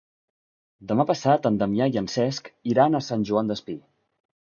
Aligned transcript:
Demà 0.91 1.03
passat 1.09 1.45
en 1.49 1.59
Damià 1.63 1.87
i 1.95 1.99
en 2.01 2.07
Cesc 2.13 2.49
iran 2.71 3.01
a 3.01 3.03
Sant 3.09 3.27
Joan 3.31 3.53
Despí. 3.53 3.77